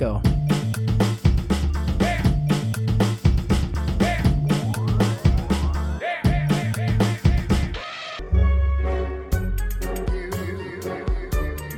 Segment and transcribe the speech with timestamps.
[0.00, 0.18] go.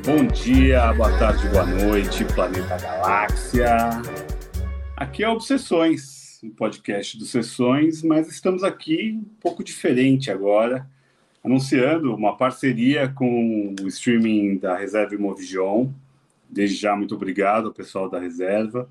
[0.04, 3.66] Bom dia, boa tarde, boa noite, Planeta Galáxia.
[4.96, 10.86] Aqui é Obsessões, um podcast dos Sessões, mas estamos aqui um pouco diferente agora,
[11.42, 15.88] anunciando uma parceria com o streaming da Reserva Imovision.
[16.52, 18.88] Desde já, muito obrigado ao pessoal da Reserva.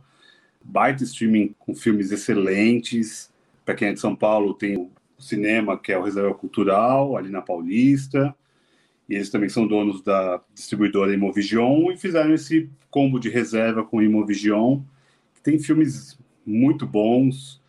[0.63, 3.31] Baita streaming com filmes excelentes.
[3.63, 7.29] Para quem é de São Paulo, tem o cinema, que é o Reserva Cultural, ali
[7.29, 8.35] na Paulista.
[9.07, 14.01] E eles também são donos da distribuidora Imovision e fizeram esse combo de reserva com
[14.01, 14.79] Imovision,
[15.35, 17.61] que tem filmes muito bons,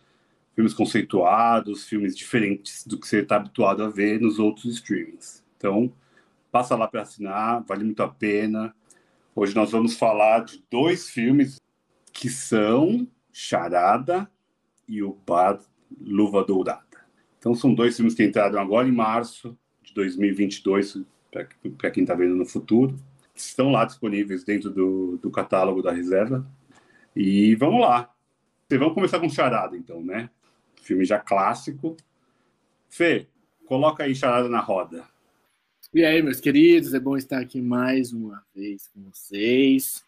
[0.55, 5.43] filmes conceituados, filmes diferentes do que você está habituado a ver nos outros streamings.
[5.57, 5.91] Então,
[6.51, 8.73] passa lá para assinar, vale muito a pena.
[9.35, 11.59] Hoje nós vamos falar de dois filmes
[12.11, 14.29] que são Charada
[14.87, 15.59] e o Bar
[15.99, 16.83] Luva Dourada.
[17.39, 20.99] Então, são dois filmes que entraram agora em março de 2022
[21.31, 22.95] para quem está vendo no futuro.
[23.33, 26.45] Estão lá disponíveis dentro do, do catálogo da reserva.
[27.15, 28.13] E vamos lá.
[28.69, 30.29] Vamos começar com Charada, então, né?
[30.83, 31.97] Filme já clássico.
[32.87, 33.27] Fê,
[33.65, 35.03] coloca aí Charada na roda.
[35.95, 40.03] E aí, meus queridos, é bom estar aqui mais uma vez com vocês.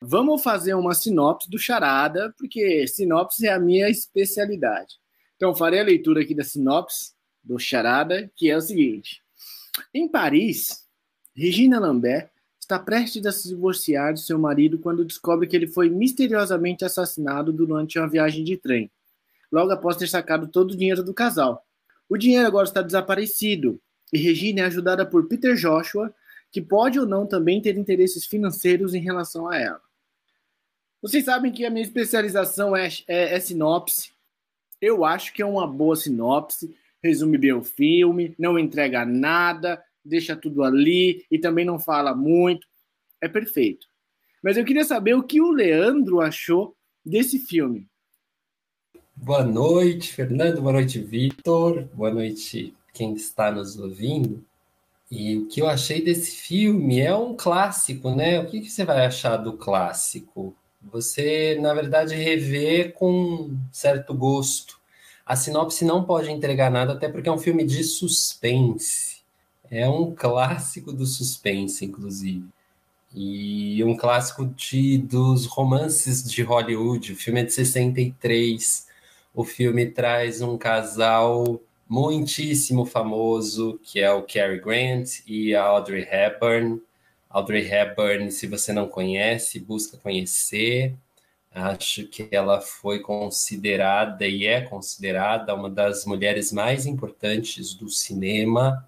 [0.00, 4.94] Vamos fazer uma sinopse do Charada, porque sinopse é a minha especialidade.
[5.36, 7.12] Então, farei a leitura aqui da sinopse
[7.44, 9.22] do Charada, que é o seguinte:
[9.92, 10.86] em Paris,
[11.34, 15.90] Regina Lambert está prestes a se divorciar de seu marido quando descobre que ele foi
[15.90, 18.90] misteriosamente assassinado durante uma viagem de trem,
[19.52, 21.62] logo após ter sacado todo o dinheiro do casal.
[22.08, 23.78] O dinheiro agora está desaparecido
[24.12, 26.14] e Regina é ajudada por Peter Joshua,
[26.50, 29.80] que pode ou não também ter interesses financeiros em relação a ela.
[31.02, 34.12] Vocês sabem que a minha especialização é, é, é sinopse.
[34.80, 36.74] Eu acho que é uma boa sinopse
[37.06, 42.66] resume bem o filme, não entrega nada, deixa tudo ali e também não fala muito.
[43.20, 43.86] É perfeito.
[44.42, 47.88] Mas eu queria saber o que o Leandro achou desse filme.
[49.14, 50.60] Boa noite, Fernando.
[50.60, 51.84] Boa noite, Vitor.
[51.94, 54.44] Boa noite, quem está nos ouvindo.
[55.10, 58.40] E o que eu achei desse filme é um clássico, né?
[58.40, 60.54] O que, você vai achar do clássico?
[60.82, 64.76] Você, na verdade, revê com certo gosto
[65.26, 69.16] a sinopse não pode entregar nada, até porque é um filme de suspense.
[69.68, 72.46] É um clássico do suspense, inclusive.
[73.12, 77.12] E um clássico de, dos romances de Hollywood.
[77.12, 78.86] O filme é de 63.
[79.34, 86.02] O filme traz um casal muitíssimo famoso, que é o Cary Grant e a Audrey
[86.02, 86.80] Hepburn.
[87.30, 90.94] Audrey Hepburn, se você não conhece, busca conhecer.
[91.50, 98.86] Acho que ela foi considerada e é considerada uma das mulheres mais importantes do cinema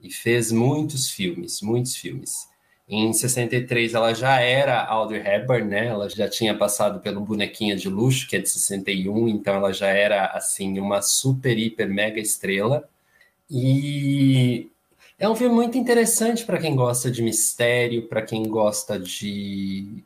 [0.00, 2.48] e fez muitos filmes, muitos filmes.
[2.88, 5.86] Em 63 ela já era Audrey Hepburn, né?
[5.86, 9.88] Ela já tinha passado pelo Bonequinha de Luxo, que é de 61, então ela já
[9.88, 12.88] era assim uma super hiper mega estrela.
[13.50, 14.70] E
[15.18, 20.04] é um filme muito interessante para quem gosta de mistério, para quem gosta de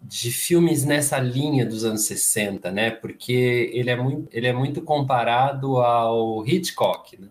[0.00, 2.90] de filmes nessa linha dos anos 60, né?
[2.90, 7.28] Porque ele é muito, ele é muito comparado ao Hitchcock, né?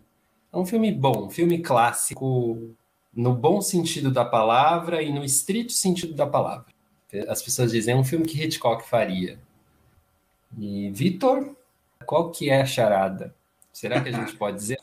[0.51, 2.75] É um filme bom, um filme clássico
[3.17, 6.67] no bom sentido da palavra e no estrito sentido da palavra.
[7.27, 9.39] As pessoas dizem, é um filme que Hitchcock faria.
[10.55, 11.55] E Vitor,
[12.05, 13.33] qual que é a charada?
[13.73, 14.77] Será que a gente pode dizer?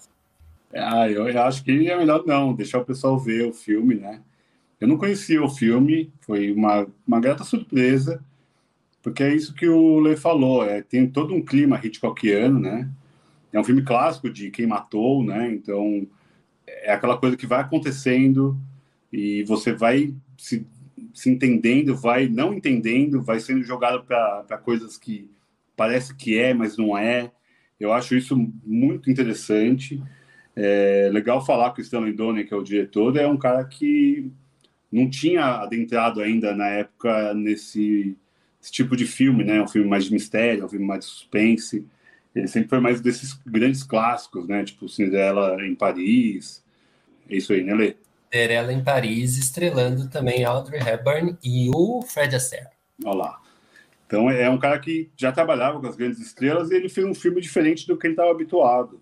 [0.74, 4.20] Ah, eu acho que é melhor não, deixar o pessoal ver o filme, né?
[4.80, 8.20] Eu não conhecia o filme, foi uma, uma grata surpresa,
[9.00, 12.90] porque é isso que o Lê falou, é, tem todo um clima Hitchcockiano, né?
[13.52, 15.52] É um filme clássico de quem matou, né?
[15.52, 16.04] Então,
[16.84, 18.56] é aquela coisa que vai acontecendo
[19.12, 20.66] e você vai se,
[21.12, 25.28] se entendendo, vai não entendendo, vai sendo jogado para coisas que
[25.76, 27.30] parece que é, mas não é.
[27.78, 30.00] Eu acho isso muito interessante.
[30.56, 34.30] É legal falar que o Stanley Donen, que é o diretor, é um cara que
[34.90, 38.16] não tinha adentrado ainda na época nesse
[38.70, 39.60] tipo de filme, né?
[39.60, 41.86] Um filme mais de mistério, um filme mais de suspense.
[42.34, 44.64] Ele sempre foi mais desses grandes clássicos, né?
[44.64, 46.63] Tipo Cinderela em Paris.
[47.28, 47.96] É isso aí, né, Lê?
[48.32, 52.68] Cinderela em Paris, estrelando também Audrey Hepburn e o Fred Astaire.
[53.04, 53.40] Olha lá.
[54.06, 57.14] Então é um cara que já trabalhava com as grandes estrelas e ele fez um
[57.14, 59.00] filme diferente do que ele estava habituado.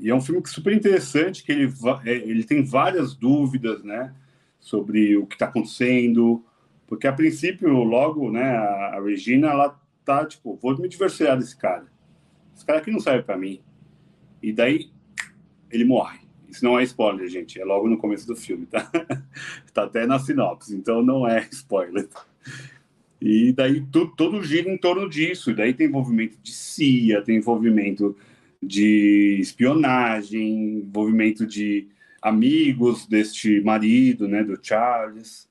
[0.00, 1.72] E é um filme super interessante, que ele,
[2.04, 4.12] é, ele tem várias dúvidas, né?
[4.62, 6.42] sobre o que está acontecendo,
[6.86, 11.86] Porque a princípio, logo, né, a Regina, ela tá tipo, vou me divorciar desse cara.
[12.54, 13.60] Esse cara aqui não serve para mim.
[14.42, 14.90] E daí
[15.70, 16.20] ele morre.
[16.52, 17.58] Isso não é spoiler, gente.
[17.58, 18.82] É logo no começo do filme, tá?
[19.72, 22.06] tá até na sinopse, então não é spoiler.
[23.18, 25.50] E daí tudo, todo gira em torno disso.
[25.50, 28.14] E daí tem envolvimento de CIA, tem envolvimento
[28.62, 31.88] de espionagem, envolvimento de
[32.20, 35.48] amigos deste marido, né, do Charles.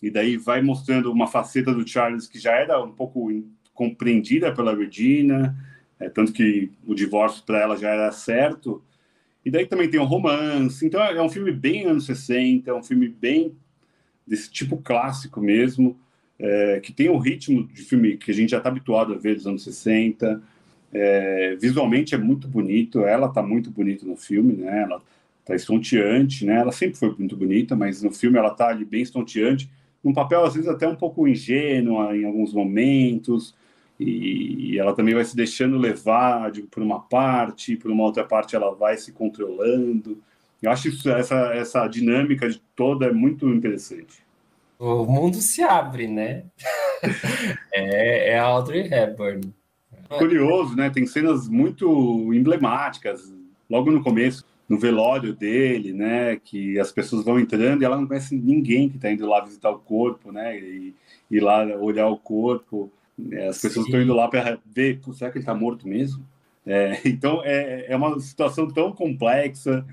[0.00, 3.28] E daí vai mostrando uma faceta do Charles que já era um pouco
[3.74, 5.56] compreendida pela Regina,
[5.98, 8.80] é, tanto que o divórcio para ela já era certo.
[9.46, 10.84] E daí também tem um romance.
[10.84, 13.54] Então é um filme bem anos 60, é um filme bem
[14.26, 15.96] desse tipo clássico mesmo,
[16.36, 19.36] é, que tem o ritmo de filme que a gente já está habituado a ver
[19.36, 20.42] dos anos 60.
[20.92, 24.82] É, visualmente é muito bonito, ela está muito bonita no filme, né?
[24.82, 25.00] Ela
[25.42, 26.56] está estonteante, né?
[26.56, 29.70] Ela sempre foi muito bonita, mas no filme ela está ali bem estonteante,
[30.02, 33.54] num papel às vezes até um pouco ingênua em alguns momentos
[33.98, 38.54] e ela também vai se deixando levar de, por uma parte, por uma outra parte
[38.54, 40.18] ela vai se controlando.
[40.62, 44.24] Eu acho isso, essa, essa dinâmica de toda é muito interessante.
[44.78, 46.44] O mundo se abre, né?
[47.72, 49.54] é, é a Audrey Hepburn.
[50.08, 50.90] Curioso, né?
[50.90, 53.32] Tem cenas muito emblemáticas.
[53.68, 56.36] Logo no começo, no velório dele, né?
[56.36, 59.70] Que as pessoas vão entrando e ela não conhece ninguém que está indo lá visitar
[59.70, 60.58] o corpo, né?
[60.58, 60.94] E
[61.30, 62.90] ir lá olhar o corpo.
[63.32, 66.26] É, as pessoas estão indo lá para ver, será que ele está morto mesmo?
[66.66, 69.84] É, então é, é uma situação tão complexa.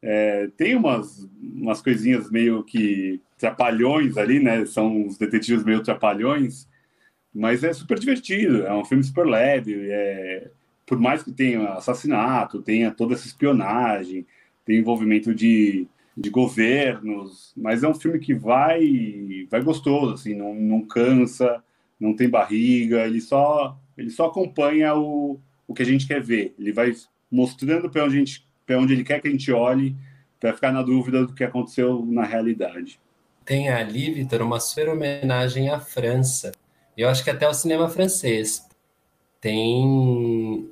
[0.00, 4.64] É, tem umas, umas coisinhas meio que trapalhões ali, né?
[4.66, 6.68] São os detetives meio trapalhões,
[7.34, 8.64] mas é super divertido.
[8.66, 9.90] É um filme super leve.
[9.90, 10.50] É,
[10.86, 14.26] por mais que tenha assassinato, tenha toda essa espionagem,
[14.64, 15.86] tem envolvimento de,
[16.16, 21.62] de governos, mas é um filme que vai vai gostoso, assim, não, não cansa
[21.98, 26.54] não tem barriga, ele só ele só acompanha o, o que a gente quer ver.
[26.56, 26.94] Ele vai
[27.30, 29.96] mostrando para onde, a gente, onde ele quer que a gente olhe,
[30.38, 33.00] para ficar na dúvida do que aconteceu na realidade.
[33.44, 36.52] Tem ali, Vitor, uma super homenagem à França.
[36.96, 38.66] Eu acho que até o cinema francês.
[39.40, 40.70] Tem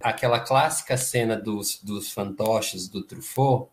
[0.00, 3.70] aquela clássica cena dos, dos fantoches do Truffaut,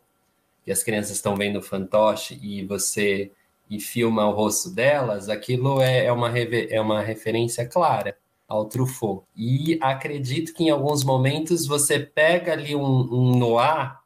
[0.64, 3.32] que as crianças estão vendo o fantoche e você
[3.76, 8.18] e filma o rosto delas, aquilo é, é, uma, é uma referência clara
[8.48, 9.26] ao Truffaut.
[9.36, 13.98] E acredito que em alguns momentos você pega ali um, um noir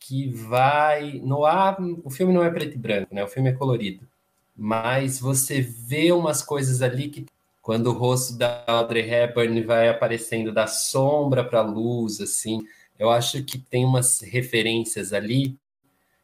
[0.00, 1.20] que vai.
[1.22, 3.22] Noir, o filme não é preto e branco, né?
[3.22, 4.08] O filme é colorido.
[4.56, 7.26] Mas você vê umas coisas ali que
[7.60, 12.66] quando o rosto da Audrey Hepburn vai aparecendo da sombra para a luz, assim,
[12.98, 15.54] eu acho que tem umas referências ali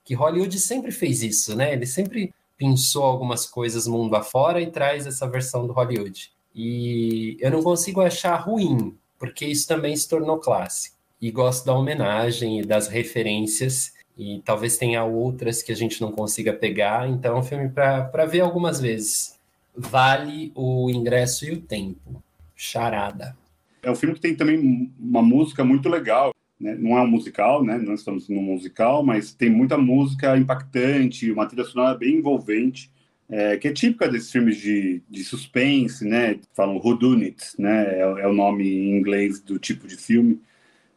[0.02, 1.72] que Hollywood sempre fez isso, né?
[1.74, 6.32] Ele sempre pensou algumas coisas mundo afora e traz essa versão do Hollywood.
[6.54, 10.96] E eu não consigo achar ruim, porque isso também se tornou clássico.
[11.20, 16.12] E gosto da homenagem e das referências, e talvez tenha outras que a gente não
[16.12, 19.38] consiga pegar, então é um filme para ver algumas vezes.
[19.76, 22.22] Vale o ingresso e o tempo.
[22.54, 23.36] Charada.
[23.82, 26.33] É um filme que tem também uma música muito legal.
[26.60, 26.74] Né?
[26.76, 27.78] Não é um musical, né?
[27.78, 32.90] Não estamos num musical, mas tem muita música impactante, uma trilha sonora bem envolvente,
[33.28, 36.38] é, que é típica desses filmes de, de suspense, né?
[36.54, 37.98] Falam whodunit, né?
[37.98, 40.40] É, é, o nome em inglês do tipo de filme,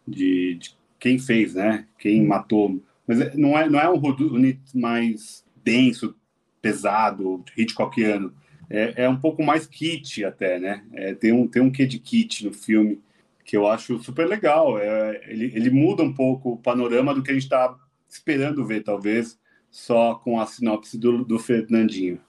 [0.07, 1.85] de, de quem fez, né?
[1.97, 2.81] Quem matou.
[3.07, 6.15] Mas é, não é, não é um whodunit mais denso,
[6.61, 8.33] pesado, Hitchcockiano.
[8.69, 10.83] É, é um pouco mais kit até, né?
[10.93, 12.99] É, tem, um, tem um quê de kit no filme
[13.47, 14.77] que eu acho super legal.
[14.77, 17.73] É, ele, ele muda um pouco o panorama do que a gente está
[18.07, 19.39] esperando ver, talvez,
[19.71, 22.19] só com a sinopse do, do Fernandinho.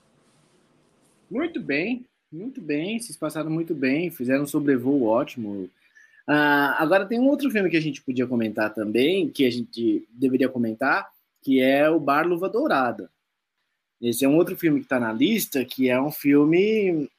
[1.29, 3.01] Muito bem, muito bem.
[3.01, 5.69] Vocês passaram muito bem, fizeram um sobrevoo ótimo.
[6.25, 10.07] Ah, agora tem um outro filme que a gente podia comentar também, que a gente
[10.13, 11.11] deveria comentar,
[11.43, 13.11] que é o Bar Luva Dourada.
[14.01, 17.11] Esse é um outro filme que está na lista, que é um filme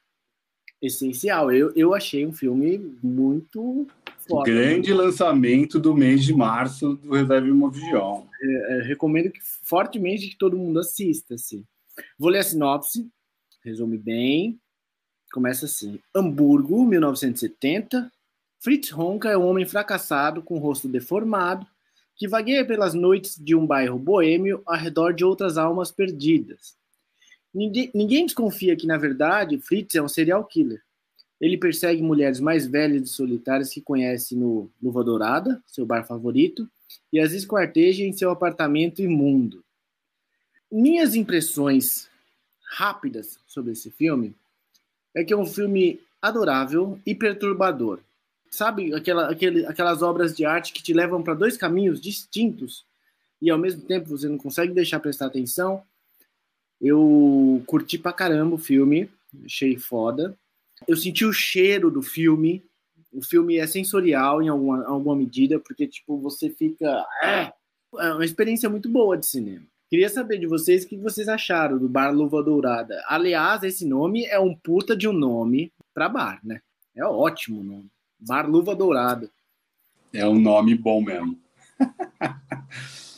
[0.82, 1.52] essencial.
[1.52, 3.88] Eu, eu achei um filme muito
[4.28, 4.52] forte.
[4.52, 8.24] Grande lançamento do mês de março do Reserve Movision.
[8.42, 11.36] É, é, recomendo que, fortemente que todo mundo assista.
[11.36, 11.66] Assim.
[12.18, 13.10] Vou ler a sinopse,
[13.64, 14.60] resume bem.
[15.32, 18.12] Começa assim: Hamburgo, 1970.
[18.60, 21.66] Fritz Honka é um homem fracassado com o rosto deformado
[22.20, 26.78] que vagueia pelas noites de um bairro boêmio ao redor de outras almas perdidas.
[27.54, 30.82] Ninguém, ninguém desconfia que, na verdade, Fritz é um serial killer.
[31.40, 36.70] Ele persegue mulheres mais velhas e solitárias que conhece no Luva Dourada, seu bar favorito,
[37.12, 39.64] e as esquarteja em seu apartamento imundo.
[40.72, 42.10] Minhas impressões
[42.62, 44.36] rápidas sobre esse filme
[45.16, 48.00] é que é um filme adorável e perturbador.
[48.52, 52.86] Sabe aquela, aquele, aquelas obras de arte que te levam para dois caminhos distintos
[53.42, 55.84] e ao mesmo tempo você não consegue deixar prestar atenção?
[56.82, 59.10] Eu curti pra caramba o filme,
[59.46, 60.38] achei foda.
[60.88, 62.64] Eu senti o cheiro do filme.
[63.12, 67.06] O filme é sensorial em alguma, alguma medida, porque tipo você fica.
[67.24, 67.52] É,
[67.98, 69.66] é uma experiência muito boa de cinema.
[69.90, 73.04] Queria saber de vocês o que vocês acharam do Bar Luva Dourada.
[73.08, 76.62] Aliás, esse nome é um puta de um nome para bar, né?
[76.96, 77.90] É ótimo o nome.
[78.20, 79.30] Bar Luva Dourada.
[80.14, 81.40] É um nome bom mesmo.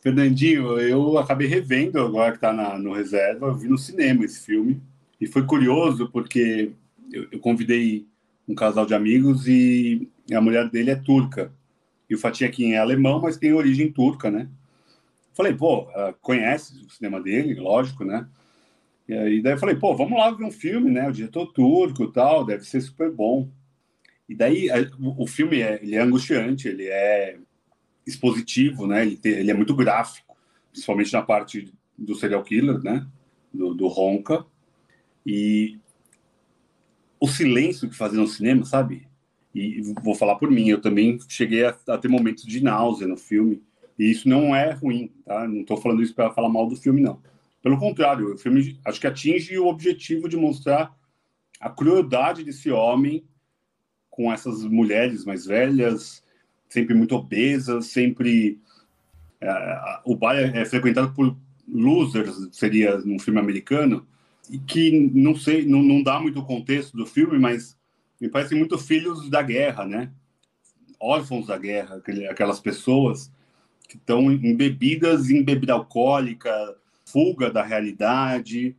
[0.00, 4.80] Fernandinho, eu acabei revendo agora que está no reserva, eu vi no cinema esse filme.
[5.20, 6.72] E foi curioso porque
[7.12, 8.06] eu, eu convidei
[8.48, 11.52] um casal de amigos e a mulher dele é turca.
[12.08, 14.48] E o Fatiakin é alemão, mas tem origem turca, né?
[15.34, 18.26] Falei, pô, uh, conhece o cinema dele, lógico, né?
[19.06, 21.08] E aí daí eu falei, pô, vamos lá ver um filme, né?
[21.08, 23.48] O diretor turco tal, deve ser super bom.
[24.28, 27.36] E daí o, filme é, ele é angustiante, ele é
[28.06, 29.02] expositivo, né?
[29.02, 30.36] Ele, tem, ele é muito gráfico,
[30.72, 33.06] principalmente na parte do serial killer, né?
[33.52, 34.44] Do, do Ronca.
[35.26, 35.78] E
[37.18, 39.06] o silêncio que fazia no cinema, sabe?
[39.54, 43.16] E vou falar por mim, eu também cheguei a, a ter momentos de náusea no
[43.16, 43.62] filme
[44.00, 45.46] e isso não é ruim, tá?
[45.46, 47.20] Não estou falando isso para falar mal do filme, não.
[47.62, 50.96] Pelo contrário, o filme acho que atinge o objetivo de mostrar
[51.60, 53.22] a crueldade desse homem
[54.08, 56.22] com essas mulheres mais velhas,
[56.70, 58.58] sempre muito obesas, sempre.
[59.40, 61.36] É, o bar é frequentado por
[61.68, 64.06] losers, seria num filme americano,
[64.48, 67.76] e que não sei, não, não dá muito contexto do filme, mas
[68.20, 70.10] me parecem muito filhos da guerra, né?
[70.98, 73.30] Órfãos da guerra, aquelas pessoas
[73.88, 76.50] que estão embebidas em bebida alcoólica,
[77.04, 78.76] fuga da realidade.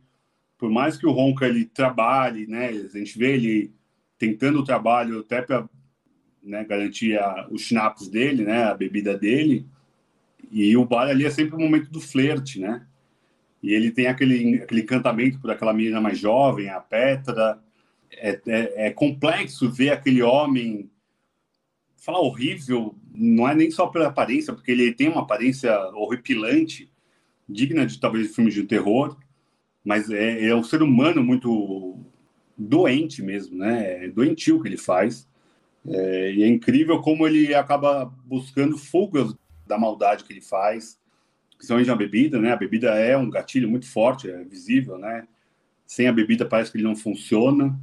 [0.56, 3.74] Por mais que o Ronca ele trabalhe, né, a gente vê ele
[4.16, 5.68] tentando o trabalho até para
[6.42, 7.18] né, garantir
[7.50, 9.66] os schnapps dele, né, a bebida dele.
[10.50, 12.86] E o bar ali é sempre o momento do flerte, né?
[13.62, 17.62] E ele tem aquele, aquele encantamento por aquela menina mais jovem, a Petra.
[18.10, 20.90] É, é, é complexo ver aquele homem
[21.96, 26.90] falar horrível, não é nem só pela aparência, porque ele tem uma aparência horripilante,
[27.48, 29.16] digna de talvez filmes de terror,
[29.84, 32.04] mas é, é um ser humano muito
[32.58, 34.04] doente mesmo, né?
[34.04, 35.28] É doentio que ele faz.
[35.86, 39.34] É, e é incrível como ele acaba buscando fugas
[39.66, 40.98] da maldade que ele faz,
[41.56, 42.52] principalmente na bebida, né?
[42.52, 45.26] A bebida é um gatilho muito forte, é visível, né?
[45.86, 47.78] Sem a bebida parece que ele não funciona.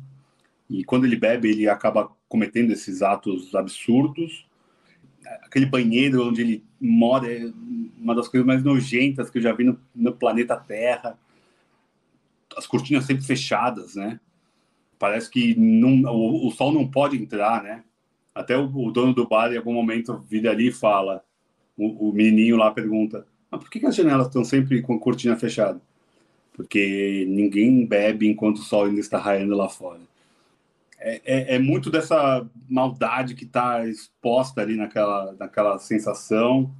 [0.69, 4.47] E quando ele bebe, ele acaba cometendo esses atos absurdos.
[5.43, 7.51] Aquele banheiro onde ele mora é
[7.97, 11.19] uma das coisas mais nojentas que eu já vi no, no planeta Terra.
[12.55, 14.19] As cortinas sempre fechadas, né?
[14.97, 17.83] Parece que não, o, o, sol não pode entrar, né?
[18.39, 21.23] Até o, o, dono do bar, em algum momento, vira ali e fala.
[21.77, 24.99] O, o menininho lá pergunta: Mas por que, que as janelas estão sempre com a
[24.99, 25.81] cortina fechada?
[26.53, 30.09] Porque ninguém bebe enquanto o sol ainda está raiando lá fora
[30.99, 36.73] é, é, é muito dessa maldade que está exposta ali naquela, naquela sensação.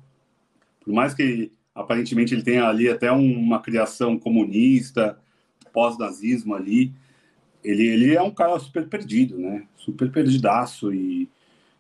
[0.82, 5.18] Por mais que aparentemente ele tenha ali até uma criação comunista,
[5.72, 6.94] pós-nazismo ali,
[7.64, 9.66] ele, ele é um cara super perdido, né?
[9.78, 11.30] Super perdidaço e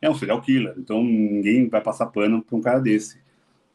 [0.01, 0.73] é um serial killer.
[0.77, 3.19] Então ninguém vai passar pano para um cara desse,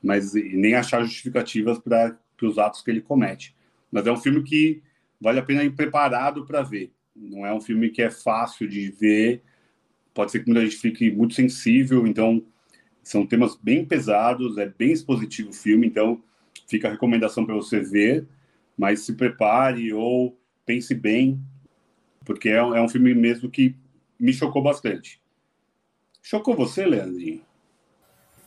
[0.03, 3.55] mas nem achar justificativas para os atos que ele comete.
[3.91, 4.83] Mas é um filme que
[5.21, 6.93] vale a pena ir preparado para ver.
[7.15, 9.43] Não é um filme que é fácil de ver.
[10.13, 12.07] Pode ser que muita gente fique muito sensível.
[12.07, 12.45] Então,
[13.03, 15.87] são temas bem pesados, é bem expositivo o filme.
[15.87, 16.21] Então,
[16.67, 18.27] fica a recomendação para você ver.
[18.77, 21.41] Mas se prepare ou pense bem,
[22.25, 23.77] porque é, é um filme mesmo que
[24.19, 25.21] me chocou bastante.
[26.25, 27.43] Chocou você, Leandrinho?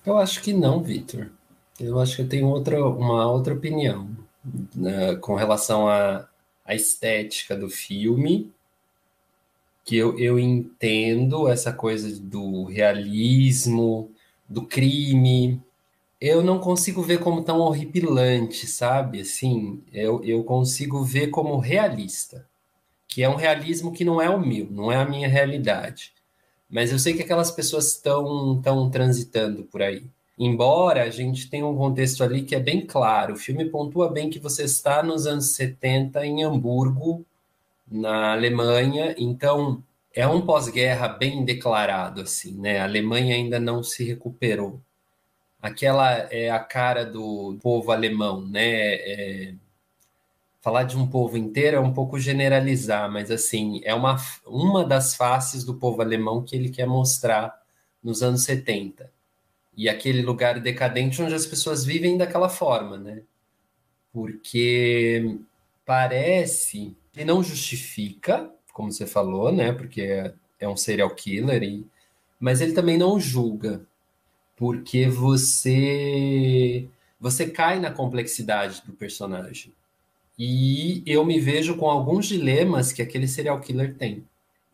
[0.03, 1.29] Eu acho que não, Victor.
[1.79, 4.10] Eu acho que eu tenho outra, uma outra opinião
[4.75, 6.27] né, com relação à,
[6.65, 8.51] à estética do filme
[9.86, 14.10] que eu, eu entendo essa coisa do realismo,
[14.50, 15.62] do crime.
[16.19, 19.22] Eu não consigo ver como tão horripilante, sabe?
[19.22, 22.50] Assim, eu, eu consigo ver como realista,
[23.07, 26.16] que é um realismo que não é o meu, não é a minha realidade.
[26.69, 30.03] Mas eu sei que aquelas pessoas estão tão transitando por aí.
[30.38, 34.29] Embora a gente tenha um contexto ali que é bem claro, o filme pontua bem
[34.29, 37.25] que você está nos anos 70 em Hamburgo,
[37.89, 39.15] na Alemanha.
[39.17, 39.81] Então,
[40.13, 42.79] é um pós-guerra bem declarado, assim, né?
[42.79, 44.79] A Alemanha ainda não se recuperou.
[45.62, 48.93] Aquela é a cara do povo alemão, né?
[48.95, 49.53] É,
[50.67, 55.15] falar de um povo inteiro é um pouco generalizar, mas assim, é uma, uma das
[55.15, 57.57] faces do povo alemão que ele quer mostrar
[58.03, 59.09] nos anos 70.
[59.77, 63.21] E aquele lugar decadente onde as pessoas vivem daquela forma, né?
[64.12, 65.38] Porque
[65.86, 69.71] parece que não justifica, como você falou, né?
[69.71, 71.88] Porque é um serial killer, e...
[72.38, 73.88] mas ele também não julga,
[74.57, 76.89] porque você
[77.21, 79.71] você cai na complexidade do personagem.
[80.38, 84.24] E eu me vejo com alguns dilemas que aquele serial killer tem.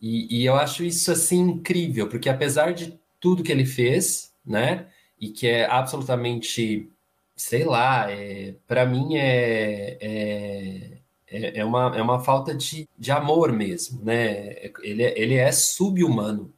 [0.01, 4.87] E, e, eu acho isso assim incrível, porque apesar de tudo que ele fez, né,
[5.19, 6.89] e que é absolutamente,
[7.35, 13.11] sei lá, é, para mim é, é, é, é, uma, é uma falta de, de
[13.11, 14.71] amor mesmo, né?
[14.81, 16.53] Ele, é, ele é subhumano,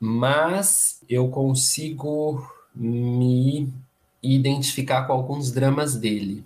[0.00, 2.42] mas eu consigo
[2.74, 3.72] me
[4.22, 6.44] identificar com alguns dramas dele.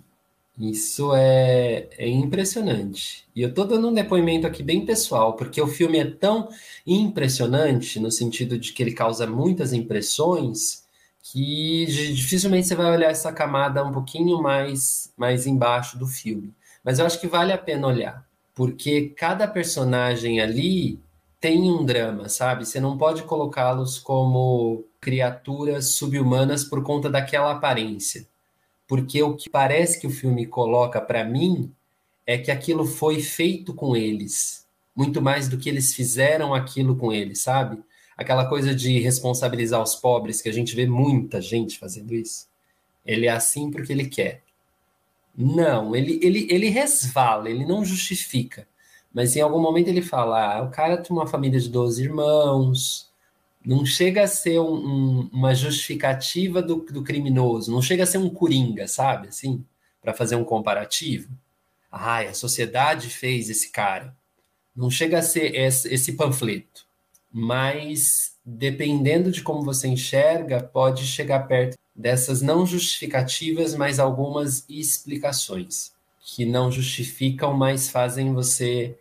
[0.57, 3.27] Isso é, é, impressionante.
[3.35, 6.47] E eu estou dando um depoimento aqui bem pessoal, porque o filme é tão
[6.85, 10.83] impressionante, no sentido de que ele causa muitas impressões,
[11.23, 16.53] que dificilmente você vai olhar essa camada um pouquinho mais, mais embaixo do filme.
[16.83, 20.99] Mas eu acho que vale a pena olhar, porque cada personagem ali
[21.39, 22.65] tem um drama, sabe?
[22.65, 28.27] Você não pode colocá-los como criaturas subhumanas por conta daquela aparência
[28.87, 31.71] porque o que parece que o filme coloca para mim
[32.25, 37.11] é que aquilo foi feito com eles, muito mais do que eles fizeram aquilo com
[37.11, 37.81] eles, sabe?
[38.15, 42.47] Aquela coisa de responsabilizar os pobres, que a gente vê muita gente fazendo isso.
[43.05, 44.43] Ele é assim porque ele quer.
[45.35, 48.67] Não, ele, ele, ele resvala, ele não justifica.
[49.11, 53.11] Mas em algum momento ele fala: ah, o cara tem uma família de 12 irmãos,
[53.65, 58.17] não chega a ser um, um, uma justificativa do, do, criminoso, não chega a ser
[58.17, 59.29] um coringa, sabe?
[59.29, 59.65] Assim,
[60.01, 61.29] para fazer um comparativo.
[61.91, 64.15] Ai, a sociedade fez esse cara.
[64.75, 66.85] Não chega a ser esse, esse panfleto.
[67.31, 75.93] Mas, dependendo de como você enxerga, pode chegar perto dessas não justificativas, mas algumas explicações
[76.19, 78.97] que não justificam, mas fazem você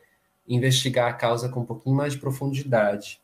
[0.46, 3.21] investigar a causa com um pouquinho mais de profundidade.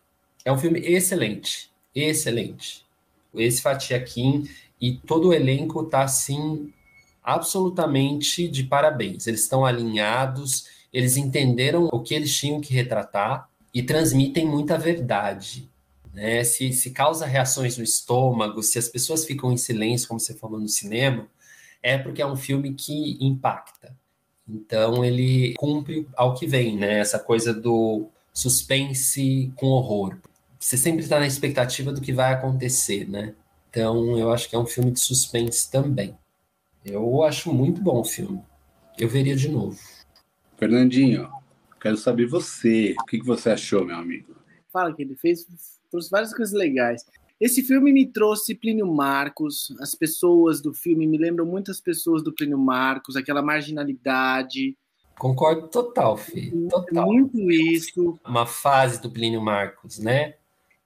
[0.48, 2.82] É um filme excelente, excelente.
[3.34, 4.48] Esse Fatia Kim
[4.80, 6.72] e todo o elenco tá assim
[7.22, 9.26] absolutamente de parabéns.
[9.26, 15.68] Eles estão alinhados, eles entenderam o que eles tinham que retratar e transmitem muita verdade.
[16.14, 16.42] Né?
[16.44, 20.58] Se, se causa reações no estômago, se as pessoas ficam em silêncio, como você falou
[20.58, 21.28] no cinema,
[21.82, 23.94] é porque é um filme que impacta.
[24.48, 27.00] Então ele cumpre ao que vem, né?
[27.00, 30.16] Essa coisa do suspense com horror
[30.58, 33.34] você sempre está na expectativa do que vai acontecer, né?
[33.70, 36.16] Então, eu acho que é um filme de suspense também.
[36.84, 38.42] Eu acho muito bom o filme.
[38.98, 39.78] Eu veria de novo.
[40.56, 41.30] Fernandinho,
[41.80, 42.94] quero saber você.
[43.00, 44.34] O que você achou, meu amigo?
[44.72, 45.46] Fala que ele fez
[45.90, 47.04] trouxe várias coisas legais.
[47.40, 49.74] Esse filme me trouxe Plínio Marcos.
[49.80, 54.76] As pessoas do filme me lembram muitas pessoas do Plínio Marcos, aquela marginalidade.
[55.16, 56.68] Concordo total, filho.
[56.68, 57.06] Total.
[57.06, 58.18] Muito isso.
[58.26, 60.34] Uma fase do Plínio Marcos, né?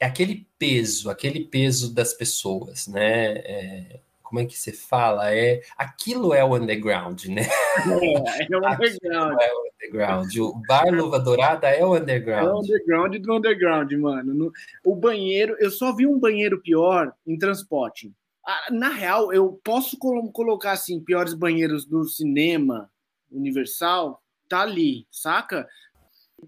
[0.02, 3.34] É aquele peso, aquele peso das pessoas, né?
[3.36, 5.32] É, como é que você fala?
[5.32, 7.42] É aquilo é o underground, né?
[7.42, 9.40] É, é o underground.
[9.40, 10.36] é o underground.
[10.38, 12.48] O bar Luva Dourada é o underground.
[12.48, 14.34] É o underground do underground, mano.
[14.34, 14.52] No,
[14.84, 18.12] o banheiro, eu só vi um banheiro pior em transporte.
[18.44, 22.90] Ah, na real, eu posso colocar assim piores banheiros do cinema
[23.30, 25.68] Universal, tá ali, saca?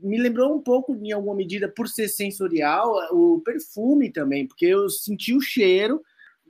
[0.02, 4.88] Me lembrou um pouco, em alguma medida, por ser sensorial, o perfume também, porque eu
[4.88, 6.02] senti o cheiro.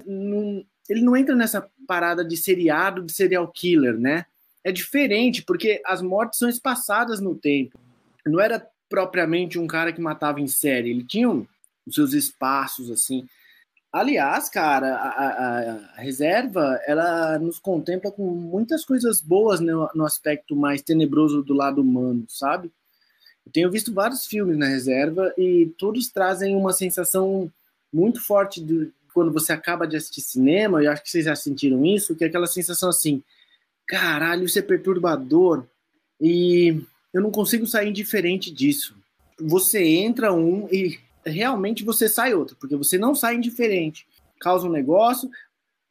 [0.04, 4.26] Num, ele não entra nessa parada de seriado, de serial killer, né?
[4.62, 7.78] É diferente, porque as mortes são espaçadas no tempo.
[8.26, 11.46] Não era propriamente um cara que matava em série, ele tinha os
[11.94, 13.26] seus espaços, assim.
[13.92, 20.56] Aliás, cara, a, a, a, reserva ela nos contempla com muitas coisas boas no aspecto
[20.56, 22.72] mais tenebroso do lado humano, sabe?
[23.46, 27.50] Eu tenho visto vários filmes na reserva e todos trazem uma sensação
[27.92, 31.84] muito forte de quando você acaba de assistir cinema, eu acho que vocês já sentiram
[31.84, 33.22] isso, que é aquela sensação assim,
[33.86, 35.64] caralho, isso é perturbador
[36.20, 38.96] e eu não consigo sair indiferente disso.
[39.38, 44.06] Você entra um e realmente você sai outro, porque você não sai indiferente.
[44.40, 45.30] Causa um negócio,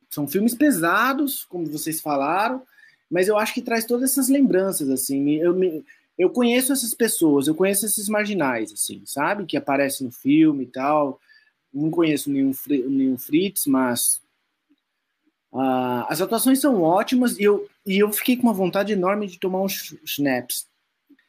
[0.10, 2.62] são filmes pesados, como vocês falaram,
[3.10, 5.84] mas eu acho que traz todas essas lembranças, assim, eu me,
[6.18, 9.46] eu conheço essas pessoas, eu conheço esses marginais, assim, sabe?
[9.46, 11.20] Que aparecem no filme e tal.
[11.74, 14.22] Não conheço nenhum, nenhum Fritz, mas
[15.52, 19.40] uh, as atuações são ótimas e eu, E eu fiquei com uma vontade enorme de
[19.40, 20.68] tomar uns schnapps.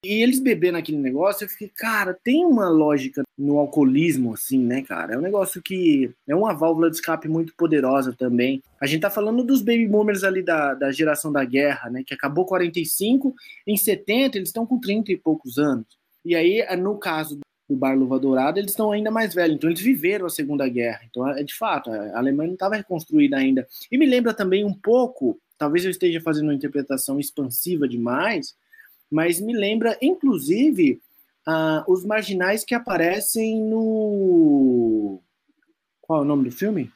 [0.05, 4.83] E eles bebendo aquele negócio, eu fiquei, cara, tem uma lógica no alcoolismo, assim, né,
[4.83, 5.15] cara?
[5.15, 8.63] É um negócio que é uma válvula de escape muito poderosa também.
[8.81, 12.03] A gente tá falando dos baby boomers ali da, da geração da guerra, né?
[12.07, 13.35] Que acabou 45,
[13.67, 15.87] em 70 eles estão com 30 e poucos anos.
[16.25, 17.39] E aí, no caso
[17.69, 21.01] do Bar Luva Dourada, eles estão ainda mais velhos, então eles viveram a Segunda Guerra.
[21.11, 23.67] Então, é de fato, a Alemanha não estava reconstruída ainda.
[23.91, 28.55] E me lembra também um pouco, talvez eu esteja fazendo uma interpretação expansiva demais,
[29.15, 31.01] mas me lembra, inclusive,
[31.47, 35.21] uh, os marginais que aparecem no.
[36.03, 36.91] Qual é o nome do filme?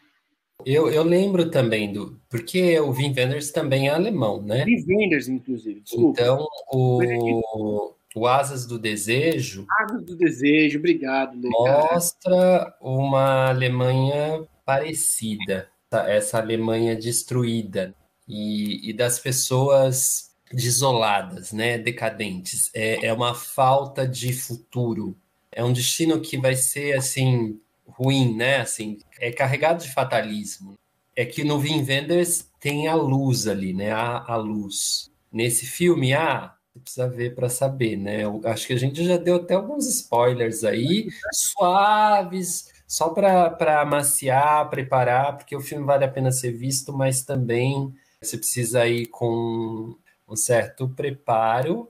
[0.66, 2.20] Eu, eu lembro também do.
[2.28, 4.64] Porque o Wim Wenders também é alemão, né?
[4.64, 5.80] Wim Wenders, inclusive.
[5.80, 6.20] Desculpa.
[6.20, 9.64] Então, o, o Asas do Desejo.
[9.78, 11.38] Asas do Desejo, obrigado.
[11.40, 15.68] Mostra uma Alemanha parecida,
[16.08, 17.94] essa Alemanha destruída.
[18.26, 22.70] E, e das pessoas desoladas, né, decadentes.
[22.74, 25.16] É, é uma falta de futuro.
[25.50, 28.60] É um destino que vai ser assim ruim, né?
[28.60, 30.74] Assim, é carregado de fatalismo.
[31.16, 33.90] É que no Vin Vendors tem a luz ali, né?
[33.90, 35.10] A, a luz.
[35.32, 38.24] Nesse filme, ah, você precisa ver para saber, né?
[38.24, 44.70] Eu acho que a gente já deu até alguns spoilers aí, suaves, só para amaciar,
[44.70, 49.96] preparar, porque o filme vale a pena ser visto, mas também você precisa ir com
[50.28, 51.88] um certo preparo,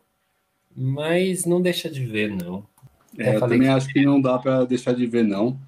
[0.74, 2.64] mas não deixa de ver, não.
[3.18, 3.68] É, eu também que...
[3.68, 5.58] acho que não dá para deixar de ver, não.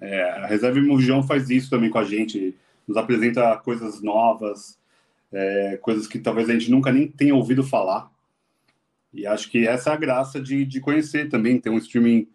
[0.00, 4.78] É, a Reserva Imujão faz isso também com a gente, nos apresenta coisas novas,
[5.32, 8.10] é, coisas que talvez a gente nunca nem tenha ouvido falar.
[9.12, 12.26] E acho que essa é a graça de, de conhecer também, ter um streaming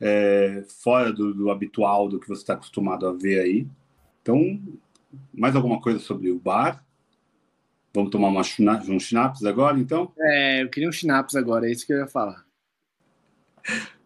[0.00, 3.66] é, fora do, do, habitual, do que você está acostumado a ver aí.
[4.22, 4.58] Então,
[5.32, 6.82] mais alguma coisa sobre o bar?
[7.94, 10.12] Vamos tomar uma, um schnapps agora, então?
[10.18, 12.44] É, eu queria um schnapps agora, é isso que eu ia falar.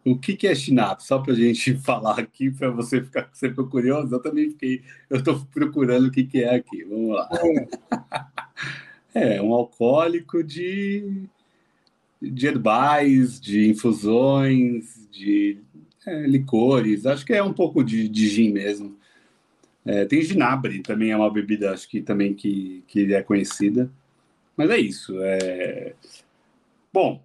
[0.04, 1.06] O que, que é schnapps?
[1.06, 4.82] Só para a gente falar aqui, para você ficar sempre curioso, eu também fiquei.
[5.10, 6.84] Eu estou procurando o que, que é aqui.
[6.84, 7.28] Vamos lá.
[9.14, 11.24] É, é um alcoólico de,
[12.20, 15.58] de herbais, de infusões, de
[16.06, 17.06] é, licores.
[17.06, 18.96] Acho que é um pouco de, de gin mesmo.
[19.86, 23.88] É, tem ginabre, também é uma bebida, acho que também que, que é conhecida.
[24.56, 25.16] Mas é isso.
[25.22, 25.94] É...
[26.92, 27.22] Bom,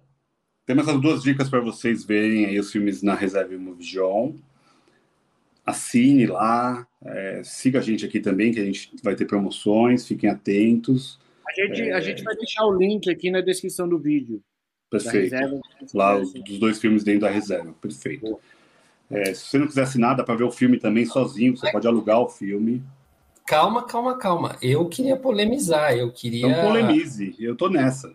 [0.64, 4.32] temos essas duas dicas para vocês verem aí os filmes na Reserve Movision.
[5.66, 10.30] Assine lá, é, siga a gente aqui também, que a gente vai ter promoções, fiquem
[10.30, 11.18] atentos.
[11.48, 11.92] A gente, é...
[11.92, 14.42] a gente vai deixar o link aqui na descrição do vídeo.
[14.90, 15.32] Perfeito.
[15.32, 15.60] Reserva,
[15.94, 17.72] lá, os, dos dois filmes dentro da reserva.
[17.80, 18.20] Perfeito.
[18.22, 18.40] Boa.
[19.12, 21.72] É, se você não quiser assinar, dá para ver o filme também sozinho, você é.
[21.72, 22.82] pode alugar o filme.
[23.46, 24.56] Calma, calma, calma.
[24.62, 26.48] Eu queria polemizar, eu queria.
[26.48, 28.14] Não polemize, eu tô nessa.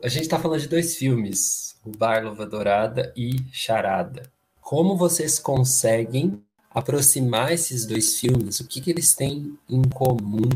[0.00, 4.30] A gente está falando de dois filmes, o Bar Luva Dourada e Charada.
[4.60, 8.60] Como vocês conseguem aproximar esses dois filmes?
[8.60, 10.48] O que, que eles têm em comum?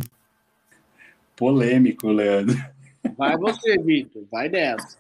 [1.35, 2.57] Polêmico, Leandro.
[3.17, 4.97] Vai você, Vitor, vai dessa.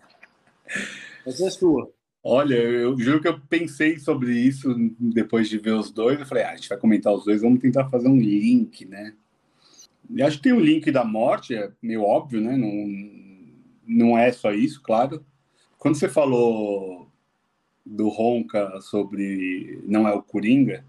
[1.24, 1.88] Essa é sua.
[2.24, 6.20] Olha, eu juro que eu pensei sobre isso depois de ver os dois.
[6.20, 9.14] Eu falei, ah, a gente vai comentar os dois, vamos tentar fazer um link, né?
[10.08, 12.56] E acho que tem o link da morte, é meio óbvio, né?
[12.56, 15.24] Não, não é só isso, claro.
[15.78, 17.08] Quando você falou
[17.84, 20.84] do Ronca sobre não é o Coringa,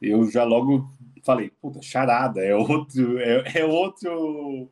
[0.00, 0.90] eu já logo
[1.24, 4.68] falei, puta, charada, é outro, é, é outro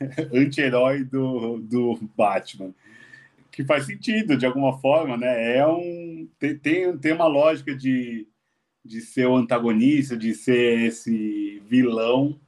[0.34, 2.74] anti-herói do, do Batman
[3.58, 5.56] que faz sentido de alguma forma, né?
[5.56, 8.24] É um tem, tem uma lógica de,
[8.84, 12.38] de ser o antagonista, de ser esse vilão,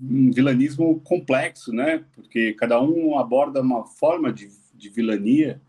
[0.00, 2.06] um vilanismo complexo, né?
[2.14, 5.60] Porque cada um aborda uma forma de, de vilania.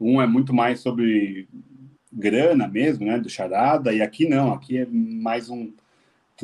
[0.00, 1.46] Um é muito mais sobre
[2.10, 3.18] grana mesmo, né?
[3.18, 5.70] Do charada, e aqui não, aqui é mais um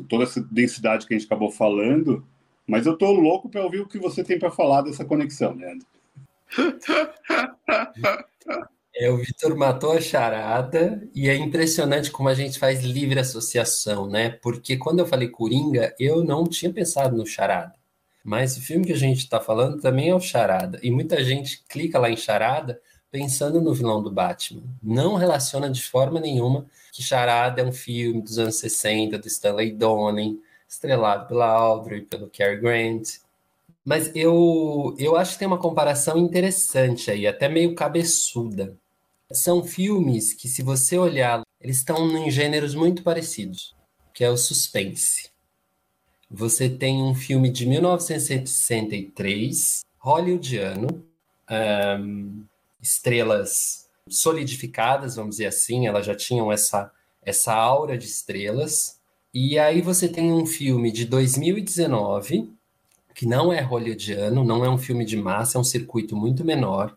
[0.07, 2.27] toda essa densidade que a gente acabou falando.
[2.67, 5.94] Mas eu tô louco para ouvir o que você tem para falar dessa conexão, Leandro.
[8.97, 14.07] É, o Vitor matou a charada e é impressionante como a gente faz livre associação,
[14.07, 14.39] né?
[14.41, 17.75] Porque quando eu falei Coringa, eu não tinha pensado no charada.
[18.25, 20.81] Mas o filme que a gente está falando também é o Charada.
[20.83, 24.63] E muita gente clica lá em Charada pensando no vilão do Batman.
[24.83, 29.73] Não relaciona de forma nenhuma que Charada é um filme dos anos 60, do Stanley
[29.73, 33.19] Donen, estrelado pela Audrey, pelo Cary Grant.
[33.85, 38.79] Mas eu, eu acho que tem uma comparação interessante aí, até meio cabeçuda.
[39.31, 43.77] São filmes que, se você olhar, eles estão em gêneros muito parecidos,
[44.15, 45.31] que é o suspense.
[46.31, 51.05] você tem um filme de 1963, hollywoodiano,
[52.01, 52.45] um,
[52.81, 56.91] estrelas solidificadas, vamos dizer assim, elas já tinham essa,
[57.23, 59.01] essa aura de estrelas.
[59.33, 62.54] E aí você tem um filme de 2019,
[63.15, 66.97] que não é hollywoodiano, não é um filme de massa, é um circuito muito menor,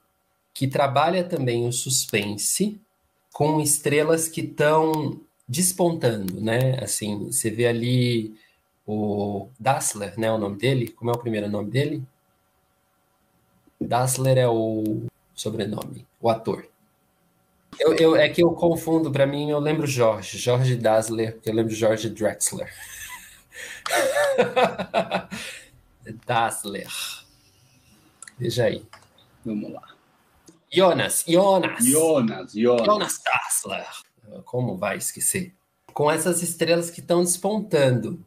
[0.53, 2.82] que trabalha também o suspense
[3.32, 6.84] com estrelas que estão despontando, né?
[6.84, 8.36] Assim, você vê ali
[8.86, 10.32] o Dassler, né?
[10.32, 10.89] O nome dele.
[10.89, 12.03] Como é o primeiro nome dele?
[13.80, 15.03] Dassler é o
[15.36, 16.67] sobrenome, o ator.
[17.80, 21.53] Eu, eu, é que eu confundo, para mim, eu lembro Jorge, Jorge Dassler, porque eu
[21.53, 22.73] lembro Jorge Drexler.
[26.26, 26.91] Dassler.
[28.38, 28.86] Veja aí.
[29.43, 29.84] Vamos lá.
[30.72, 31.86] Jonas, Jonas.
[31.86, 32.86] Jonas, Jonas.
[32.86, 33.88] Jonas Dassler.
[34.43, 35.56] Como vai esquecer?
[35.93, 38.24] Com essas estrelas que estão despontando.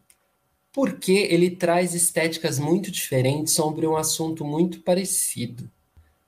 [0.72, 5.70] Porque ele traz estéticas muito diferentes sobre um assunto muito parecido.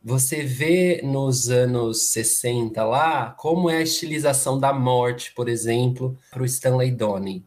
[0.05, 6.43] Você vê nos anos 60 lá como é a estilização da morte, por exemplo, para
[6.43, 7.47] o Stanley Donen.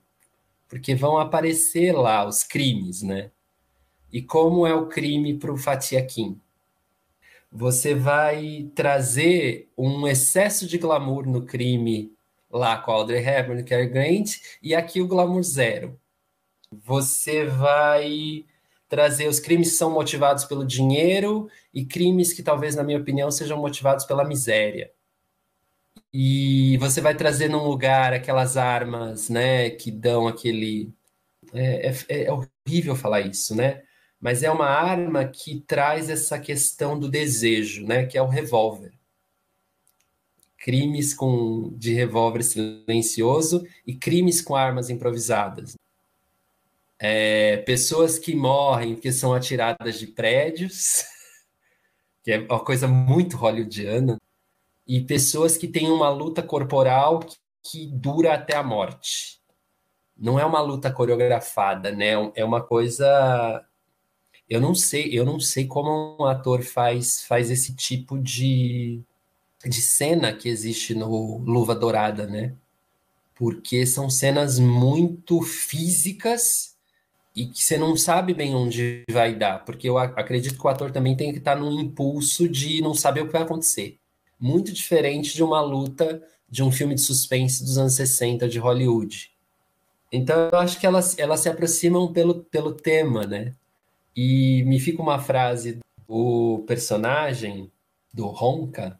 [0.68, 3.30] Porque vão aparecer lá os crimes, né?
[4.16, 6.40] E como é o crime para o Fatih Akin
[7.56, 12.12] você vai trazer um excesso de glamour no crime
[12.52, 15.98] lá com a Audrey Hepburn, Cary Grant, e aqui o glamour zero.
[16.70, 18.44] Você vai
[18.90, 23.32] trazer os crimes que são motivados pelo dinheiro e crimes que talvez, na minha opinião,
[23.32, 24.92] sejam motivados pela miséria.
[26.14, 30.94] E você vai trazer num lugar aquelas armas, né, que dão aquele...
[31.54, 33.85] É, é, é horrível falar isso, né?
[34.20, 38.94] Mas é uma arma que traz essa questão do desejo, né, que é o revólver.
[40.58, 45.76] Crimes com de revólver silencioso e crimes com armas improvisadas.
[46.98, 51.04] É, pessoas que morrem porque são atiradas de prédios,
[52.24, 54.20] que é uma coisa muito hollywoodiana,
[54.88, 59.42] e pessoas que têm uma luta corporal que, que dura até a morte.
[60.18, 62.14] Não é uma luta coreografada, né?
[62.36, 63.66] É uma coisa
[64.50, 69.02] eu não sei, eu não sei como um ator faz, faz esse tipo de,
[69.66, 72.54] de cena que existe no Luva Dourada, né?
[73.34, 76.76] Porque são cenas muito físicas
[77.36, 80.92] e que você não sabe bem onde vai dar, porque eu acredito que o ator
[80.92, 84.00] também tem que estar num impulso de não saber o que vai acontecer.
[84.40, 89.32] Muito diferente de uma luta de um filme de suspense dos anos 60 de Hollywood.
[90.12, 93.54] Então eu acho que elas, elas se aproximam pelo, pelo tema, né?
[94.16, 97.72] E me fica uma frase do personagem
[98.14, 99.00] do Ronca,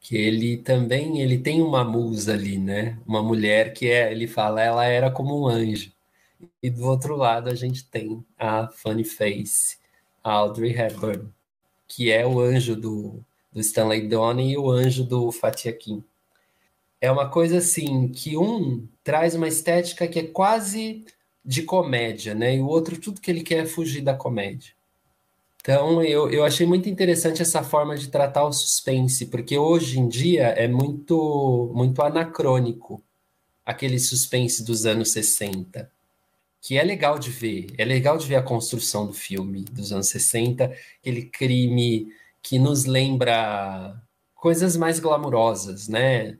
[0.00, 2.98] que ele também ele tem uma musa ali, né?
[3.06, 5.92] Uma mulher que é, ele fala, ela era como um anjo.
[6.62, 9.78] E do outro lado a gente tem a Funny Face,
[10.24, 11.28] a Audrey Hepburn,
[11.86, 13.20] que é o anjo do,
[13.52, 16.02] do Stanley Donen e o anjo do Fatih Akin.
[17.00, 21.04] É uma coisa assim que um traz uma estética que é quase
[21.50, 22.54] de comédia, né?
[22.54, 24.72] E o outro, tudo que ele quer é fugir da comédia.
[25.60, 30.06] Então, eu, eu achei muito interessante essa forma de tratar o suspense, porque hoje em
[30.08, 33.02] dia é muito, muito anacrônico
[33.66, 35.90] aquele suspense dos anos 60,
[36.62, 40.06] que é legal de ver, é legal de ver a construção do filme dos anos
[40.06, 42.06] 60, aquele crime
[42.40, 44.00] que nos lembra
[44.36, 46.38] coisas mais glamurosas, né?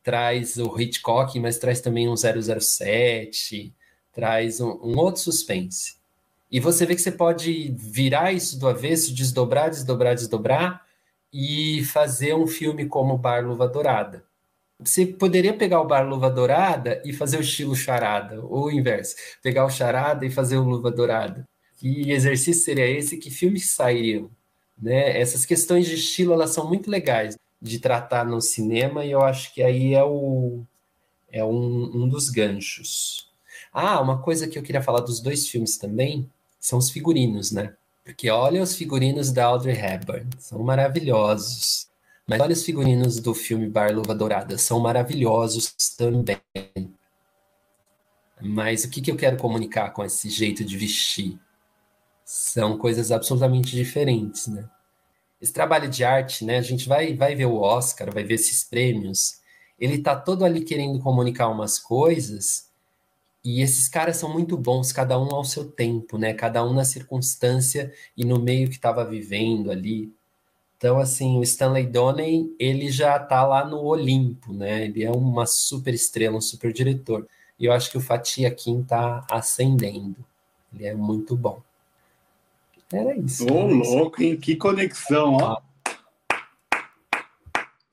[0.00, 3.74] Traz o Hitchcock, mas traz também um 007,
[4.14, 5.96] traz um, um, outro suspense.
[6.50, 10.82] E você vê que você pode virar isso do avesso, desdobrar, desdobrar, desdobrar
[11.32, 14.24] e fazer um filme como Bar Luva Dourada.
[14.78, 19.16] Você poderia pegar o Bar Luva Dourada e fazer o estilo charada, ou o inverso,
[19.42, 21.48] pegar o charada e fazer o Luva Dourada.
[21.76, 23.16] Que exercício seria esse?
[23.16, 24.30] Que filmes sairiam?
[24.80, 25.20] Né?
[25.20, 29.54] Essas questões de estilo elas são muito legais de tratar no cinema e eu acho
[29.54, 30.62] que aí é, o,
[31.30, 33.32] é um, um dos ganchos.
[33.76, 37.74] Ah, uma coisa que eu queria falar dos dois filmes também são os figurinos, né?
[38.04, 41.88] Porque olha os figurinos da Audrey Hepburn, são maravilhosos.
[42.24, 46.40] Mas olha os figurinos do filme Bar Luva Dourada, são maravilhosos também.
[48.40, 51.36] Mas o que, que eu quero comunicar com esse jeito de vestir?
[52.24, 54.70] São coisas absolutamente diferentes, né?
[55.40, 56.58] Esse trabalho de arte, né?
[56.58, 59.40] A gente vai, vai ver o Oscar, vai ver esses prêmios.
[59.80, 62.72] Ele tá todo ali querendo comunicar umas coisas
[63.44, 66.32] e esses caras são muito bons, cada um ao seu tempo, né?
[66.32, 70.10] Cada um na circunstância e no meio que estava vivendo ali.
[70.78, 74.86] Então, assim, o Stanley Donen, ele já está lá no Olimpo, né?
[74.86, 77.28] Ele é uma super estrela, um super diretor.
[77.58, 80.16] E eu acho que o Fatih Akin está ascendendo.
[80.74, 81.60] Ele é muito bom.
[82.90, 83.46] Era isso.
[83.46, 84.38] Ô, louco, hein?
[84.38, 85.60] Que conexão, ó.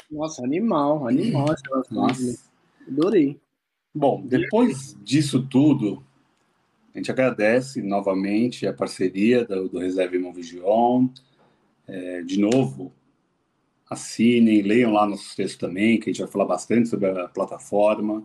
[0.10, 1.48] Nossa, animal, animal.
[1.90, 2.40] Nossa.
[2.88, 3.40] Adorei.
[3.94, 6.02] Bom, depois disso tudo,
[6.94, 11.10] a gente agradece novamente a parceria do, do Reserve Movigion.
[11.88, 12.94] É, de novo,
[13.90, 18.24] assinem, leiam lá nossos textos também, que a gente vai falar bastante sobre a plataforma,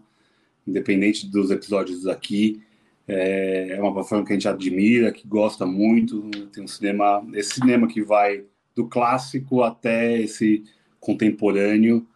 [0.66, 2.62] independente dos episódios aqui.
[3.08, 6.30] É, é uma plataforma que a gente admira, que gosta muito.
[6.52, 10.62] Tem um cinema, esse cinema que vai do clássico até esse
[11.00, 12.06] contemporâneo,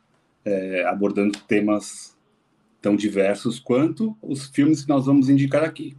[0.45, 2.17] é, abordando temas
[2.81, 5.97] tão diversos quanto os filmes que nós vamos indicar aqui.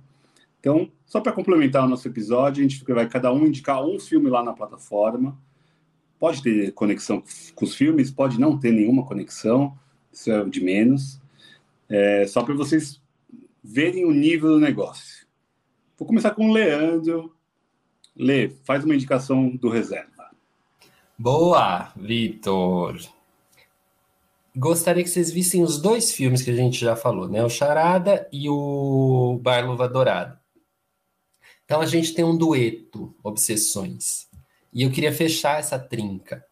[0.59, 4.29] Então, só para complementar o nosso episódio, a gente vai cada um indicar um filme
[4.29, 5.37] lá na plataforma
[6.21, 7.23] pode ter conexão
[7.55, 9.75] com os filmes, pode não ter nenhuma conexão,
[10.13, 11.19] isso é de menos.
[11.89, 13.01] É, só para vocês
[13.63, 15.25] verem o nível do negócio.
[15.97, 17.35] Vou começar com o Leandro.
[18.15, 20.29] Lê, faz uma indicação do reserva.
[21.17, 22.99] Boa, Vitor.
[24.55, 27.41] Gostaria que vocês vissem os dois filmes que a gente já falou, né?
[27.43, 30.41] O Charada e o Bar Luva Dourada.
[31.63, 34.27] Então a gente tem um dueto, Obsessões.
[34.73, 36.45] E eu queria fechar essa trinca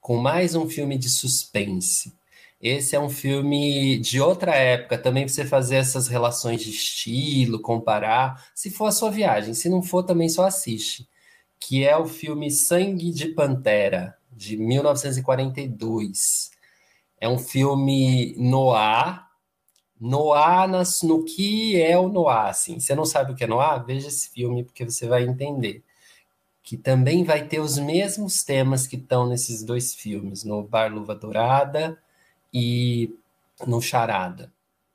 [0.00, 2.12] com mais um filme de suspense.
[2.60, 7.60] Esse é um filme de outra época, também para você fazer essas relações de estilo,
[7.60, 8.50] comparar.
[8.56, 11.08] Se for a sua viagem, se não for, também só assiste.
[11.60, 16.50] Que é o filme Sangue de Pantera, de 1942.
[17.20, 19.22] É um filme noir,
[20.00, 20.66] noir
[21.02, 22.80] no que é o noir, assim.
[22.80, 23.84] Você não sabe o que é noir?
[23.84, 25.84] Veja esse filme, porque você vai entender
[26.62, 31.14] que também vai ter os mesmos temas que estão nesses dois filmes, no Bar Luva
[31.14, 31.98] Dourada
[32.52, 33.14] e
[33.66, 34.52] no Charada.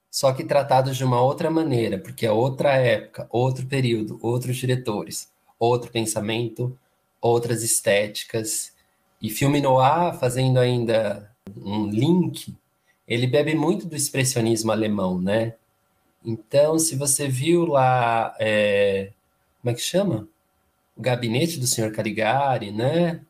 [0.09, 5.29] Só que tratados de uma outra maneira, porque é outra época, outro período, outros diretores,
[5.59, 6.77] outro pensamento,
[7.19, 8.73] outras estéticas.
[9.21, 12.55] E filme noir, fazendo ainda um link,
[13.07, 15.55] ele bebe muito do expressionismo alemão, né?
[16.23, 19.11] Então, se você viu lá, é...
[19.61, 20.27] como é que chama?
[20.95, 23.21] o Gabinete do Senhor Caligari, né?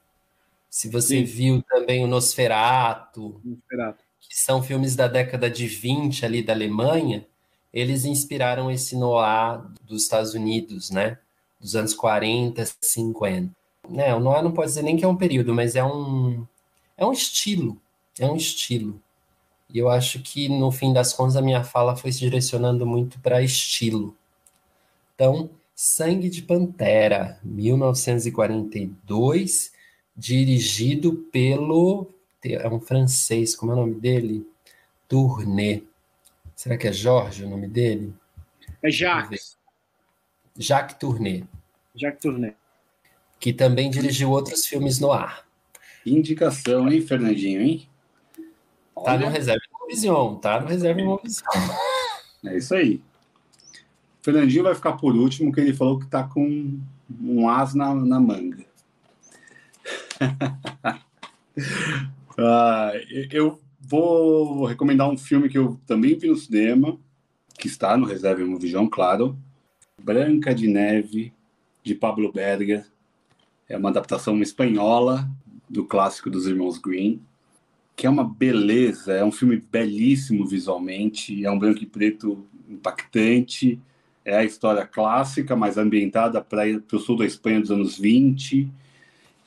[0.69, 1.23] Se você Sim.
[1.23, 7.25] viu também o Nosferato, Nosferato, que são filmes da década de 20 ali da Alemanha,
[7.73, 11.17] eles inspiraram esse noir dos Estados Unidos, né?
[11.59, 13.51] Dos anos 40, 50.
[13.87, 16.45] Né, o noir não pode dizer nem que é um período, mas é um
[16.97, 17.79] é um estilo,
[18.19, 19.01] é um estilo.
[19.69, 23.19] E eu acho que no fim das contas a minha fala foi se direcionando muito
[23.19, 24.15] para estilo.
[25.13, 29.71] Então, Sangue de Pantera, 1942,
[30.15, 32.11] dirigido pelo.
[32.43, 34.47] É um francês, como é o nome dele?
[35.07, 35.81] Tourné.
[36.55, 38.13] Será que é Jorge o nome dele?
[38.83, 39.57] É Jacques.
[40.57, 41.43] Jacques Tourné.
[41.95, 42.55] Jacques Tourné.
[43.39, 45.45] Que também dirigiu outros filmes no ar.
[46.05, 47.89] Indicação, hein, Fernandinho, hein?
[49.03, 51.45] Tá no Reserva Vision, tá no Reserva Vision.
[52.45, 53.01] É isso aí.
[54.21, 56.79] Fernandinho vai ficar por último, que ele falou que está com
[57.21, 58.65] um as na, na manga.
[62.37, 62.91] ah,
[63.31, 66.97] eu vou recomendar um filme que eu também vi no cinema,
[67.57, 69.37] que está no Reserva Movision, claro.
[70.01, 71.33] Branca de Neve,
[71.83, 72.85] de Pablo Berger.
[73.69, 75.29] É uma adaptação espanhola
[75.69, 77.21] do clássico dos Irmãos Green,
[77.95, 83.79] que é uma beleza, é um filme belíssimo visualmente, é um branco e preto impactante,
[84.25, 88.67] é a história clássica, mas ambientada para o sul da Espanha dos anos 20.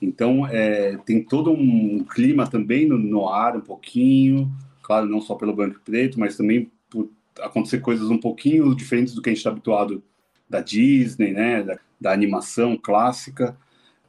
[0.00, 4.50] Então, é, tem todo um clima também no, no ar, um pouquinho,
[4.82, 9.14] claro, não só pelo branco e preto, mas também por acontecer coisas um pouquinho diferentes
[9.14, 10.02] do que a gente está habituado
[10.48, 13.56] da Disney, né, da, da, animação clássica.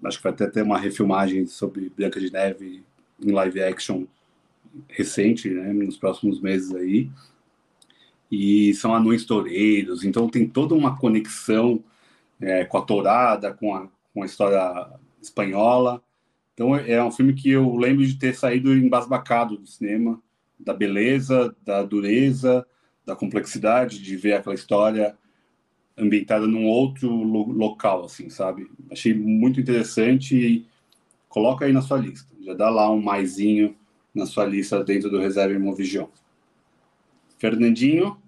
[0.03, 2.83] Acho que vai até ter uma refilmagem sobre Branca de Neve
[3.21, 4.05] em live action
[4.87, 7.09] recente, né, nos próximos meses aí
[8.31, 11.83] e são anões toureiros, então tem toda uma conexão
[12.39, 14.87] é, com a tourada, com a, com a história
[15.21, 16.01] espanhola.
[16.53, 20.21] Então é um filme que eu lembro de ter saído embasbacado do cinema,
[20.59, 22.65] da beleza, da dureza,
[23.05, 25.17] da complexidade de ver aquela história
[25.97, 28.69] ambientada num outro lo local, assim, sabe?
[28.91, 30.65] Achei muito interessante e
[31.27, 32.33] coloca aí na sua lista.
[32.41, 33.75] Já dá lá um maisinho
[34.13, 36.07] na sua lista dentro do Reserva Movigion.
[37.37, 38.21] Fernandinho?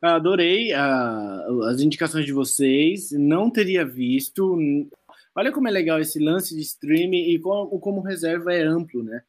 [0.00, 3.10] Adorei uh, as indicações de vocês.
[3.12, 4.56] Não teria visto.
[5.34, 9.22] Olha como é legal esse lance de streaming e como, como reserva é amplo, né?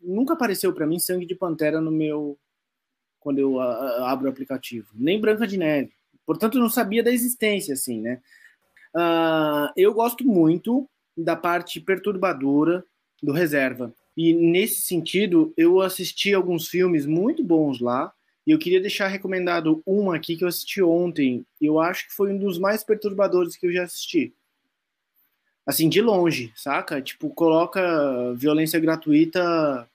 [0.00, 2.38] Nunca apareceu para mim Sangue de Pantera no meu.
[3.20, 4.88] quando eu uh, abro o aplicativo.
[4.94, 5.92] Nem Branca de Neve.
[6.26, 8.20] Portanto, não sabia da existência, assim, né?
[8.96, 12.84] Uh, eu gosto muito da parte perturbadora
[13.22, 13.92] do Reserva.
[14.16, 18.12] E nesse sentido, eu assisti alguns filmes muito bons lá.
[18.46, 21.46] E eu queria deixar recomendado um aqui que eu assisti ontem.
[21.60, 24.34] Eu acho que foi um dos mais perturbadores que eu já assisti.
[25.66, 27.00] Assim, de longe, saca?
[27.00, 29.88] Tipo, coloca violência gratuita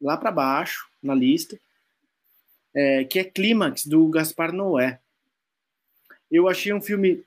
[0.00, 1.58] lá para baixo na lista.
[2.74, 5.00] É, que é Clímax, do Gaspar Noé.
[6.30, 7.24] Eu achei um filme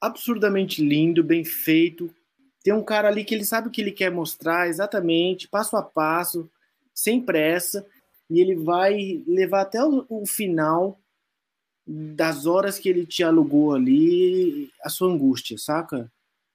[0.00, 2.14] absurdamente lindo, bem feito.
[2.62, 5.82] Tem um cara ali que ele sabe o que ele quer mostrar exatamente, passo a
[5.82, 6.48] passo,
[6.94, 7.84] sem pressa,
[8.30, 10.98] e ele vai levar até o, o final
[11.86, 16.10] das horas que ele te alugou ali a sua angústia, saca?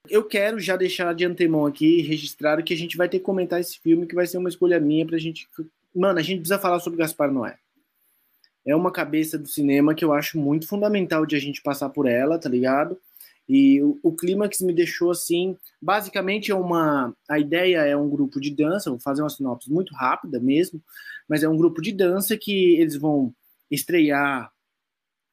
[0.10, 3.60] Eu quero já deixar de antemão aqui registrado que a gente vai ter que comentar
[3.60, 5.48] esse filme, que vai ser uma escolha minha pra gente.
[5.94, 7.58] Mano, a gente precisa falar sobre Gaspar Noé.
[8.66, 12.08] É uma cabeça do cinema que eu acho muito fundamental de a gente passar por
[12.08, 12.98] ela, tá ligado?
[13.48, 15.56] E o, o clímax me deixou assim.
[15.82, 17.14] Basicamente, é uma.
[17.30, 20.82] A ideia é um grupo de dança, vou fazer uma sinopse muito rápida mesmo,
[21.28, 23.34] mas é um grupo de dança que eles vão
[23.72, 24.52] estrear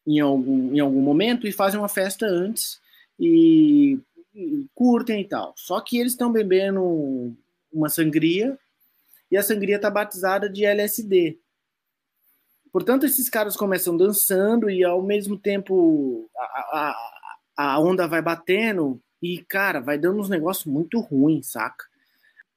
[0.06, 2.80] em algum, em algum momento e fazem uma festa antes
[3.18, 3.98] e,
[4.34, 5.54] e curtem e tal.
[5.56, 7.34] Só que eles estão bebendo
[7.72, 8.58] uma sangria
[9.30, 11.38] e a sangria está batizada de LSD.
[12.70, 17.03] Portanto, esses caras começam dançando e ao mesmo tempo a, a,
[17.56, 21.84] a onda vai batendo e, cara, vai dando uns negócios muito ruins, saca?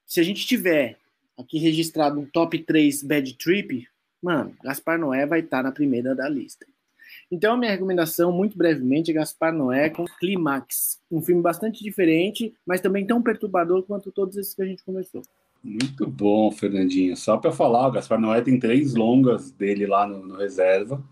[0.05, 0.97] Se a gente tiver
[1.37, 3.87] aqui registrado um top 3 Bad Trip,
[4.21, 6.65] mano, Gaspar Noé vai estar tá na primeira da lista.
[7.29, 10.99] Então, a minha recomendação, muito brevemente, é Gaspar Noé com Climax.
[11.11, 15.21] Um filme bastante diferente, mas também tão perturbador quanto todos esses que a gente conversou.
[15.61, 17.17] Muito bom, Fernandinho.
[17.17, 21.03] Só para falar, o Gaspar Noé tem três longas dele lá no, no reserva.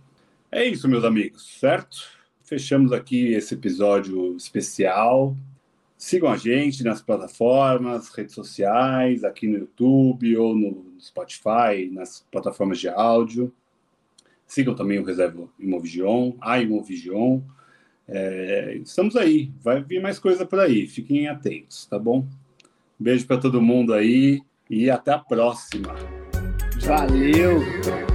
[0.50, 1.98] É isso, meus amigos, certo?
[2.46, 5.36] Fechamos aqui esse episódio especial.
[5.98, 12.80] Sigam a gente nas plataformas, redes sociais, aqui no YouTube ou no Spotify, nas plataformas
[12.80, 13.52] de áudio.
[14.46, 17.40] Sigam também o Reserva Imovision, a Imovision.
[18.08, 22.28] É, estamos aí, vai vir mais coisa por aí, fiquem atentos, tá bom?
[23.00, 25.96] Beijo para todo mundo aí e até a próxima.
[26.84, 28.15] Valeu!